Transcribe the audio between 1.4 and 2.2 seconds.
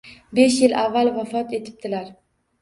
etibtilar.